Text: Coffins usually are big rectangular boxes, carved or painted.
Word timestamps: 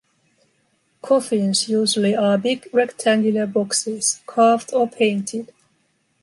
Coffins 1.03 1.69
usually 1.69 2.15
are 2.15 2.35
big 2.35 2.67
rectangular 2.73 3.45
boxes, 3.45 4.19
carved 4.25 4.73
or 4.73 4.87
painted. 4.89 5.53